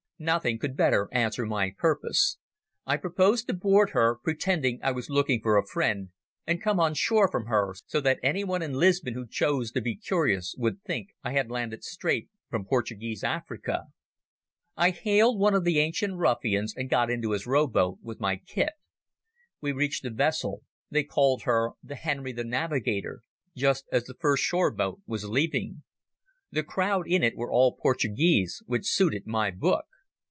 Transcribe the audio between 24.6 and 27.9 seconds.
boat was leaving. The crowd in it were all